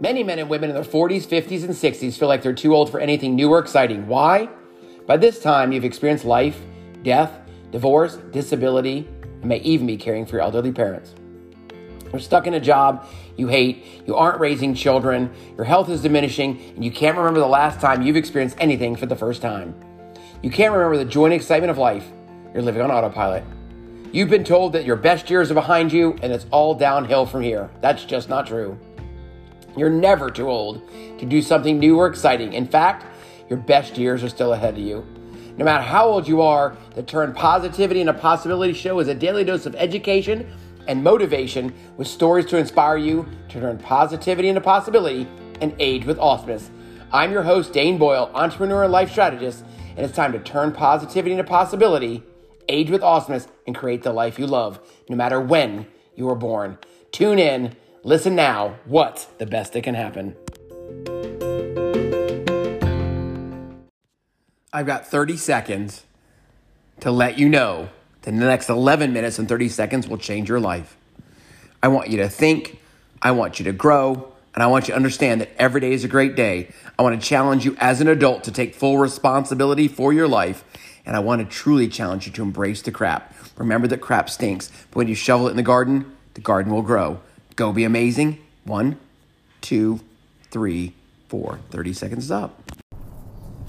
[0.00, 2.88] Many men and women in their 40s, 50s, and 60s feel like they're too old
[2.88, 4.06] for anything new or exciting.
[4.06, 4.48] Why?
[5.06, 6.60] By this time, you've experienced life,
[7.02, 7.32] death,
[7.72, 11.16] divorce, disability, and may even be caring for your elderly parents.
[12.12, 16.60] You're stuck in a job you hate, you aren't raising children, your health is diminishing,
[16.76, 19.74] and you can't remember the last time you've experienced anything for the first time.
[20.42, 22.06] You can't remember the joy and excitement of life.
[22.54, 23.44] You're living on autopilot.
[24.12, 27.42] You've been told that your best years are behind you and it's all downhill from
[27.42, 27.68] here.
[27.80, 28.78] That's just not true.
[29.78, 30.82] You're never too old
[31.18, 32.52] to do something new or exciting.
[32.52, 33.06] In fact,
[33.48, 35.06] your best years are still ahead of you.
[35.56, 39.44] No matter how old you are, the Turn Positivity into Possibility show is a daily
[39.44, 40.48] dose of education
[40.86, 45.28] and motivation with stories to inspire you to turn positivity into possibility
[45.60, 46.70] and age with awesomeness.
[47.12, 49.64] I'm your host, Dane Boyle, entrepreneur and life strategist,
[49.96, 52.22] and it's time to turn positivity into possibility,
[52.68, 56.78] age with awesomeness, and create the life you love, no matter when you were born.
[57.10, 58.76] Tune in, listen now.
[58.84, 60.36] What's the best that can happen?
[64.72, 66.04] I've got 30 seconds
[67.00, 67.88] to let you know
[68.22, 70.96] that the next 11 minutes and 30 seconds will change your life.
[71.82, 72.78] I want you to think,
[73.22, 76.04] I want you to grow, and I want you to understand that every day is
[76.04, 76.70] a great day.
[76.98, 80.64] I want to challenge you as an adult to take full responsibility for your life,
[81.06, 83.34] and I want to truly challenge you to embrace the crap.
[83.56, 86.82] Remember that crap stinks, but when you shovel it in the garden, the garden will
[86.82, 87.20] grow.
[87.58, 88.38] Go be amazing.
[88.62, 89.00] One,
[89.60, 89.98] two,
[90.48, 90.94] three,
[91.26, 91.58] four.
[91.70, 92.56] 30 seconds is up.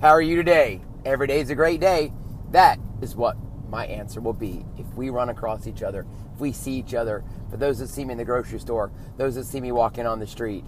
[0.00, 0.80] How are you today?
[1.04, 2.12] Every day is a great day.
[2.52, 3.36] That is what
[3.68, 7.24] my answer will be if we run across each other, if we see each other.
[7.50, 10.20] For those that see me in the grocery store, those that see me walking on
[10.20, 10.64] the street,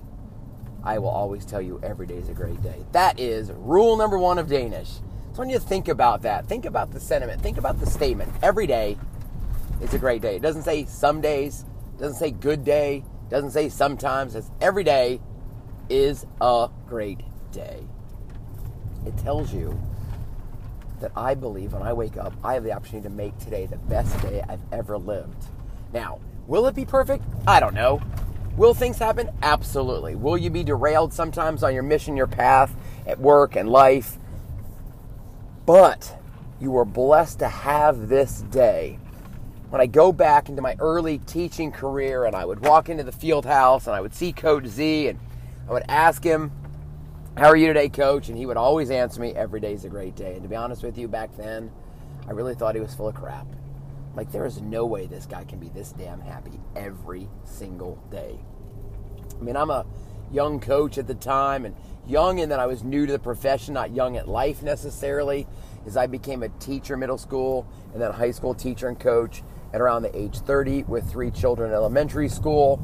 [0.82, 2.84] I will always tell you every day is a great day.
[2.90, 4.90] That is rule number one of Danish.
[5.34, 8.32] So when you think about that, think about the sentiment, think about the statement.
[8.42, 8.98] Every day
[9.80, 10.34] is a great day.
[10.34, 11.64] It doesn't say some days,
[11.98, 14.34] doesn't say good day, doesn't say sometimes.
[14.34, 15.20] It's every day
[15.88, 17.20] is a great
[17.52, 17.84] day
[19.06, 19.78] it tells you
[21.00, 23.76] that I believe when I wake up, I have the opportunity to make today the
[23.76, 25.46] best day I've ever lived.
[25.92, 27.24] Now, will it be perfect?
[27.46, 28.00] I don't know.
[28.56, 29.30] Will things happen?
[29.42, 30.14] Absolutely.
[30.14, 32.74] Will you be derailed sometimes on your mission, your path
[33.06, 34.16] at work and life?
[35.66, 36.16] But
[36.60, 38.98] you were blessed to have this day.
[39.74, 43.10] When I go back into my early teaching career and I would walk into the
[43.10, 45.18] field house and I would see Coach Z and
[45.68, 46.52] I would ask him,
[47.36, 48.28] how are you today, coach?
[48.28, 50.34] And he would always answer me, every day's a great day.
[50.34, 51.72] And to be honest with you, back then,
[52.28, 53.48] I really thought he was full of crap.
[54.14, 58.38] Like, there is no way this guy can be this damn happy every single day.
[59.36, 59.84] I mean, I'm a
[60.30, 61.74] young coach at the time, and
[62.06, 65.48] young in that I was new to the profession, not young at life necessarily,
[65.84, 69.42] as I became a teacher middle school and then high school teacher and coach
[69.74, 72.80] at around the age 30 with three children in elementary school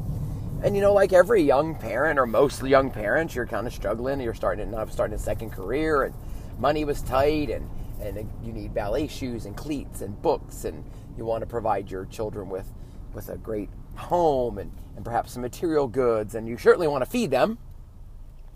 [0.63, 4.21] and you know, like every young parent or most young parents, you're kind of struggling.
[4.21, 6.13] You're starting to not starting a second career, and
[6.59, 7.67] money was tight, and
[7.99, 10.83] and you need ballet shoes and cleats and books, and
[11.17, 12.71] you want to provide your children with
[13.13, 17.09] with a great home and and perhaps some material goods, and you certainly want to
[17.09, 17.57] feed them.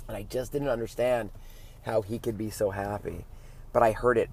[0.07, 1.31] And I just didn't understand
[1.85, 3.25] how he could be so happy,
[3.73, 4.29] but I heard it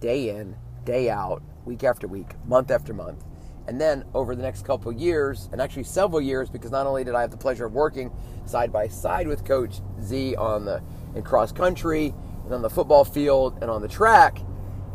[0.00, 3.22] day in, day out, week after week, month after month
[3.66, 7.14] and then over the next couple years, and actually several years, because not only did
[7.14, 8.12] I have the pleasure of working
[8.46, 10.82] side by side with Coach Z on the
[11.14, 12.14] in cross country
[12.44, 14.38] and on the football field and on the track,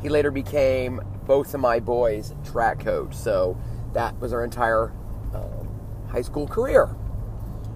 [0.02, 3.14] he later became both of my boys' track coach.
[3.14, 3.58] So
[3.94, 4.92] that was our entire
[5.34, 5.70] um,
[6.10, 6.90] high school career.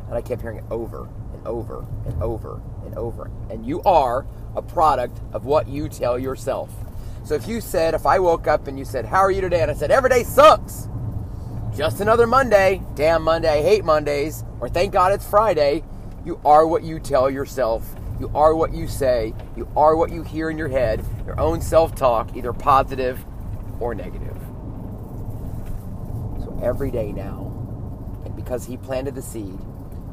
[0.07, 3.31] And I kept hearing it over and over and over and over.
[3.49, 4.25] And you are
[4.55, 6.69] a product of what you tell yourself.
[7.23, 9.61] So if you said, if I woke up and you said, How are you today?
[9.61, 10.89] And I said, Every day sucks.
[11.75, 12.81] Just another Monday.
[12.95, 13.59] Damn Monday.
[13.59, 14.43] I hate Mondays.
[14.59, 15.83] Or thank God it's Friday.
[16.25, 17.95] You are what you tell yourself.
[18.19, 19.33] You are what you say.
[19.55, 21.03] You are what you hear in your head.
[21.25, 23.23] Your own self talk, either positive
[23.79, 24.37] or negative.
[26.39, 27.51] So every day now,
[28.25, 29.59] and because He planted the seed,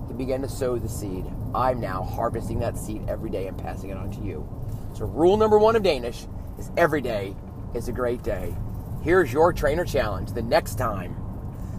[0.09, 1.27] He began to sow the seed.
[1.55, 4.49] I'm now harvesting that seed every day and passing it on to you.
[4.95, 6.27] So, rule number one of Danish
[6.61, 7.35] is every day
[7.75, 8.55] is a great day.
[9.03, 10.33] Here's your trainer challenge.
[10.33, 11.17] The next time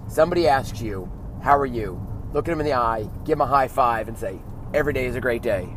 [0.09, 1.09] somebody asks you,
[1.41, 2.05] How are you?
[2.33, 4.41] Look at them in the eye, give them a high five, and say,
[4.73, 5.69] Every day is a great day.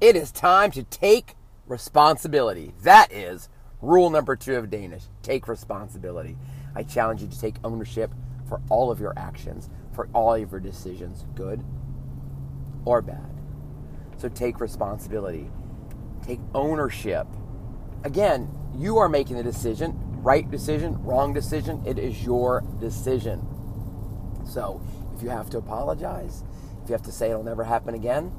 [0.00, 1.34] It is time to take
[1.66, 2.74] responsibility.
[2.82, 3.48] That is
[3.80, 6.36] rule number two of Danish take responsibility.
[6.74, 8.12] I challenge you to take ownership
[8.46, 11.64] for all of your actions, for all of your decisions, good
[12.84, 13.30] or bad.
[14.18, 15.50] So take responsibility,
[16.26, 17.26] take ownership
[18.04, 21.82] again, you are making the decision right decision, wrong decision.
[21.86, 23.46] It is your decision.
[24.46, 24.80] So
[25.14, 26.42] if you have to apologize,
[26.82, 28.30] If you have to say it'll never happen again,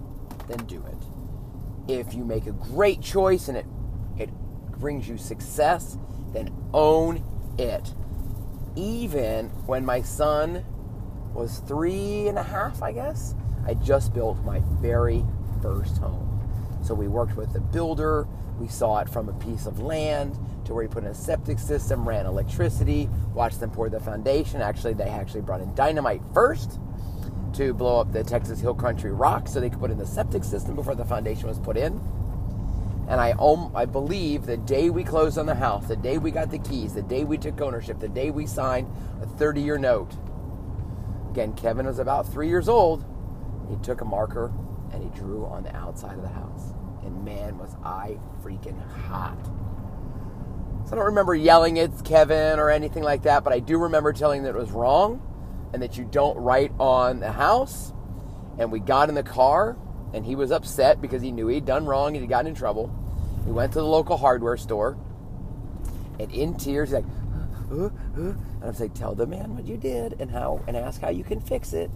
[0.48, 1.92] then do it.
[1.92, 3.66] If you make a great choice and it
[4.18, 4.30] it
[4.80, 5.98] brings you success,
[6.32, 7.24] then own
[7.58, 7.94] it.
[8.76, 10.64] Even when my son
[11.34, 13.34] was three and a half, I guess,
[13.66, 15.26] I just built my very
[15.62, 16.25] first home.
[16.86, 18.28] So we worked with the builder.
[18.60, 21.58] We saw it from a piece of land to where he put in a septic
[21.58, 24.62] system, ran electricity, watched them pour the foundation.
[24.62, 26.80] Actually, they actually brought in dynamite first
[27.54, 30.44] to blow up the Texas Hill Country rock so they could put in the septic
[30.44, 32.00] system before the foundation was put in.
[33.08, 33.34] And I,
[33.76, 36.94] I believe the day we closed on the house, the day we got the keys,
[36.94, 38.88] the day we took ownership, the day we signed
[39.22, 40.14] a 30 year note.
[41.32, 43.04] Again, Kevin was about three years old.
[43.70, 44.52] He took a marker
[44.92, 46.75] and he drew on the outside of the house.
[47.06, 49.38] And man, was I freaking hot.
[50.86, 54.14] So I don't remember yelling at Kevin or anything like that, but I do remember
[54.14, 55.22] telling that it was wrong
[55.74, 57.92] and that you don't write on the house.
[58.58, 59.78] And we got in the car
[60.14, 62.94] and he was upset because he knew he'd done wrong and he'd gotten in trouble.
[63.46, 64.98] He went to the local hardware store
[66.20, 67.06] and in tears, he's like,
[67.72, 71.02] uh, uh, and I'm saying, tell the man what you did and how, and ask
[71.02, 71.92] how you can fix it.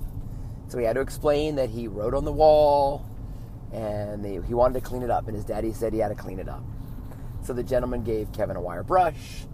[0.68, 3.06] So he had to explain that he wrote on the wall
[3.72, 6.16] and they, he wanted to clean it up, and his daddy said he had to
[6.16, 6.64] clean it up.
[7.44, 9.46] So the gentleman gave Kevin a wire brush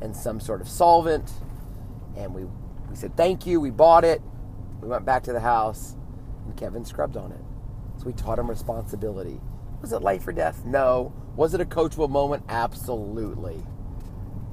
[0.00, 1.30] and some sort of solvent,
[2.16, 2.44] and we,
[2.88, 3.60] we said thank you.
[3.60, 4.22] We bought it.
[4.80, 5.96] We went back to the house,
[6.46, 7.40] and Kevin scrubbed on it.
[7.98, 9.40] So we taught him responsibility.
[9.80, 10.64] Was it life or death?
[10.64, 11.12] No.
[11.36, 12.44] Was it a coachable moment?
[12.48, 13.62] Absolutely.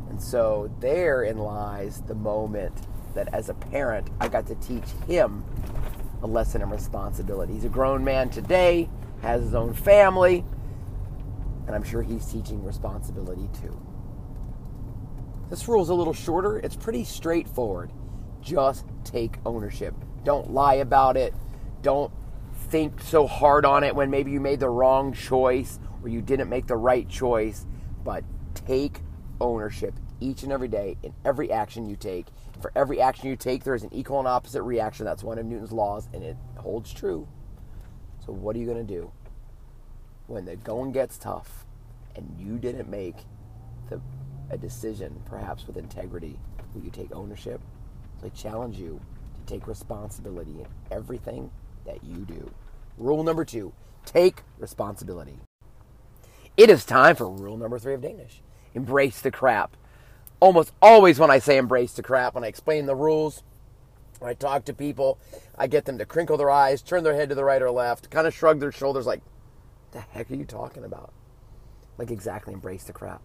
[0.10, 2.76] And so therein lies the moment
[3.16, 5.44] that as a parent, I got to teach him
[6.22, 7.54] a lesson in responsibility.
[7.54, 8.90] He's a grown man today,
[9.22, 10.44] has his own family,
[11.68, 13.80] and I'm sure he's teaching responsibility too.
[15.50, 16.58] This rule is a little shorter.
[16.60, 17.92] It's pretty straightforward.
[18.42, 19.94] Just take ownership.
[20.24, 21.34] Don't lie about it.
[21.82, 22.12] Don't
[22.70, 26.50] think so hard on it when maybe you made the wrong choice or you didn't
[26.50, 27.66] make the right choice,
[28.04, 28.24] but
[28.56, 29.02] take
[29.40, 32.28] ownership each and every day in every action you take.
[32.62, 35.06] For every action you take, there is an equal and opposite reaction.
[35.06, 37.28] That's one of Newton's laws, and it holds true.
[38.26, 39.12] So, what are you going to do
[40.28, 41.66] when the going gets tough
[42.16, 43.16] and you didn't make
[43.90, 44.00] the,
[44.50, 46.40] a decision, perhaps with integrity?
[46.74, 47.62] Will you take ownership?
[48.20, 49.02] So I challenge you
[49.46, 51.52] to take responsibility in everything
[51.86, 52.52] that you do.
[52.98, 53.74] Rule number two
[54.06, 55.40] take responsibility.
[56.58, 58.42] It is time for rule number three of Danish
[58.74, 59.76] embrace the crap
[60.42, 63.44] almost always when I say embrace the crap, when I explain the rules,
[64.22, 65.18] when I talk to people,
[65.58, 68.12] I get them to crinkle their eyes, turn their head to the right or left,
[68.12, 69.22] kind of shrug their shoulders like,
[69.94, 71.12] the heck are you talking about?
[71.98, 73.24] Like exactly embrace the crap.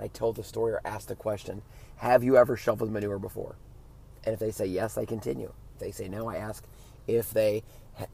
[0.00, 1.60] I told the story or asked the question,
[1.96, 3.56] have you ever shoveled manure before?
[4.24, 5.52] And if they say yes, I continue.
[5.74, 6.64] If they say no, I ask
[7.06, 7.62] if they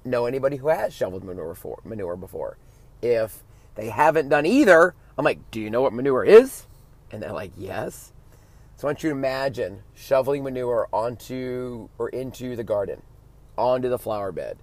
[0.05, 1.83] know anybody who has shoveled manure before.
[1.85, 2.59] Manure before.
[3.01, 3.45] If
[3.77, 6.67] they haven't done either, I'm like, do you know what manure is?
[7.13, 8.13] And they're like, yes.
[8.77, 13.03] So I want you to imagine shoveling manure onto or into the garden,
[13.57, 14.59] onto the flower bed.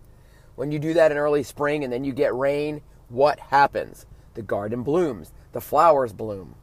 [0.56, 4.06] When you do that in early spring and then you get rain, what happens?
[4.34, 6.56] The garden blooms, the flowers bloom.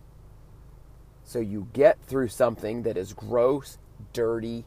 [1.24, 3.78] So you get through something that is gross,
[4.12, 4.64] dirty,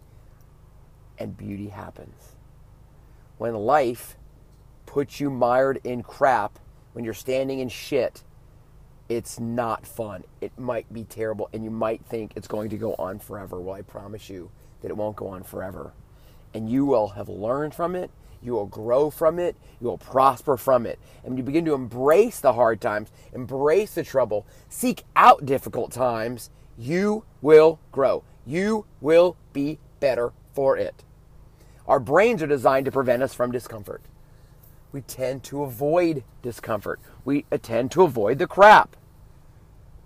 [1.18, 2.36] and beauty happens.
[3.38, 4.18] When life
[4.86, 6.60] puts you mired in crap,
[6.94, 8.24] when you're standing in shit,
[9.18, 10.24] it's not fun.
[10.40, 13.60] It might be terrible, and you might think it's going to go on forever.
[13.60, 14.52] Well, I promise you
[14.82, 15.92] that it won't go on forever.
[16.54, 18.10] And you will have learned from it,
[18.42, 20.98] you will grow from it, you will prosper from it.
[21.24, 25.92] And when you begin to embrace the hard times, embrace the trouble, seek out difficult
[25.92, 28.24] times, you will grow.
[28.46, 31.04] You will be better for it.
[31.86, 34.04] Our brains are designed to prevent us from discomfort.
[34.94, 37.02] We tend to avoid discomfort.
[37.26, 38.96] We tend to avoid the crap.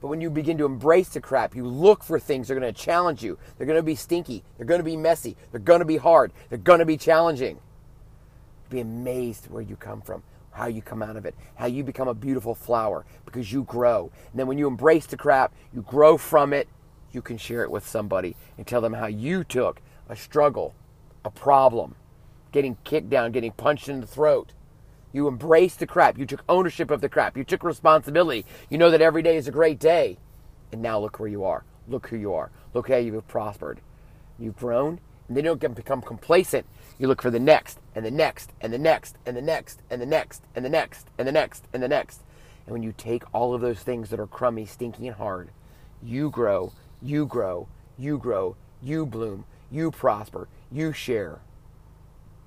[0.01, 2.73] But when you begin to embrace the crap, you look for things that are going
[2.73, 3.37] to challenge you.
[3.57, 4.43] They're going to be stinky.
[4.57, 5.35] They're going to be messy.
[5.51, 6.31] They're going to be hard.
[6.49, 7.59] They're going to be challenging.
[8.69, 12.07] Be amazed where you come from, how you come out of it, how you become
[12.07, 14.11] a beautiful flower because you grow.
[14.31, 16.67] And then when you embrace the crap, you grow from it,
[17.11, 20.75] you can share it with somebody and tell them how you took a struggle,
[21.23, 21.95] a problem,
[22.51, 24.53] getting kicked down, getting punched in the throat,
[25.15, 26.17] you embraced the crap.
[26.17, 27.37] You took ownership of the crap.
[27.37, 28.45] You took responsibility.
[28.69, 30.17] You know that every day is a great day.
[30.73, 31.63] And now look where you are.
[31.87, 32.51] Look who you are.
[32.73, 33.79] Look how you've prospered.
[34.37, 34.99] You've grown.
[35.29, 36.65] And then you don't become complacent.
[36.99, 40.01] You look for the next, and the next, and the next, and the next, and
[40.01, 42.21] the next, and the next, and the next, and the next.
[42.65, 45.49] And when you take all of those things that are crummy, stinky, and hard,
[46.03, 51.39] you grow, you grow, you grow, you bloom, you prosper, you share,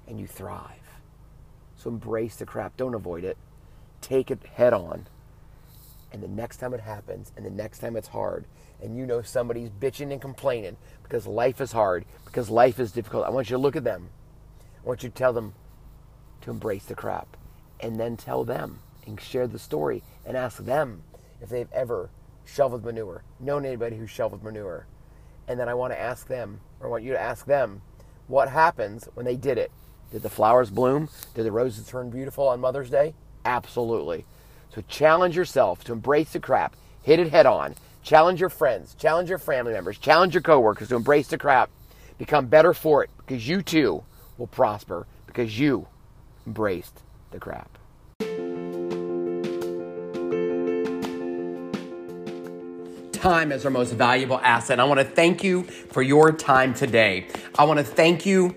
[0.06, 0.88] and you thrive.
[1.88, 2.76] Embrace the crap.
[2.76, 3.37] Don't avoid it.
[4.00, 5.07] Take it head on.
[6.12, 8.45] And the next time it happens, and the next time it's hard,
[8.80, 13.26] and you know somebody's bitching and complaining because life is hard, because life is difficult,
[13.26, 14.11] I want you to look at them.
[14.83, 15.54] I want you to tell them
[16.42, 17.37] to embrace the crap.
[17.80, 21.02] And then tell them and share the story and ask them
[21.40, 22.11] if they've ever
[22.45, 24.87] shoveled manure, known anybody who shoveled manure.
[25.47, 27.83] And then I want to ask them, or I want you to ask them,
[28.26, 29.71] what happens when they did it?
[30.11, 31.11] Did the flowers bloom?
[31.35, 33.15] Did the roses turn beautiful on Mother's Day?
[33.45, 34.25] Absolutely.
[34.75, 37.75] So challenge yourself to embrace the crap, hit it head on.
[38.03, 41.69] Challenge your friends, challenge your family members, challenge your coworkers to embrace the crap.
[42.17, 44.03] Become better for it because you too
[44.38, 45.87] will prosper because you
[46.47, 47.79] embraced the crap.
[53.12, 54.81] Time is our most valuable asset.
[54.81, 57.27] I want to thank you for your time today.
[57.59, 58.57] I want to thank you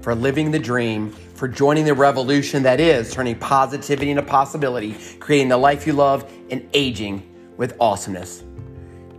[0.00, 5.48] for living the dream, for joining the revolution that is turning positivity into possibility, creating
[5.48, 7.26] the life you love, and aging
[7.56, 8.42] with awesomeness.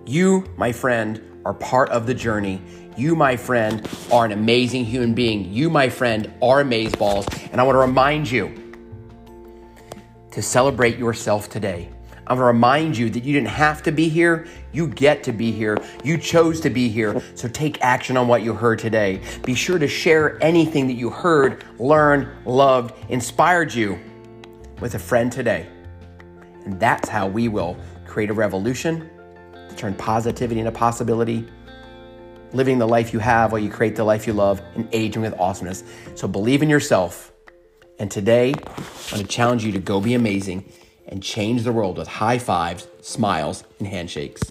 [0.06, 2.62] You, my friend, are part of the journey.
[2.98, 5.52] You, my friend, are an amazing human being.
[5.52, 7.50] You, my friend, are amazeballs.
[7.52, 8.74] And I want to remind you
[10.32, 11.90] to celebrate yourself today.
[12.32, 14.48] I want to remind you that you didn't have to be here.
[14.72, 15.78] You get to be here.
[16.02, 17.22] You chose to be here.
[17.36, 19.20] So take action on what you heard today.
[19.44, 24.00] Be sure to share anything that you heard, learned, loved, inspired you
[24.80, 25.68] with a friend today.
[26.64, 29.10] And that's how we will create a revolution
[29.68, 31.46] to turn positivity into possibility,
[32.54, 35.38] living the life you have while you create the life you love, and aging with
[35.38, 35.84] awesomeness.
[36.16, 37.34] So believe in yourself.
[38.00, 40.72] And today, I want to challenge you to go be amazing
[41.12, 44.42] and change the world with high fives, smiles, and handshakes.